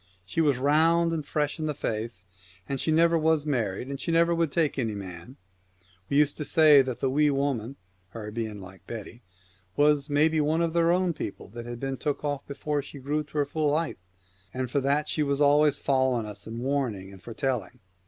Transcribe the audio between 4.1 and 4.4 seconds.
never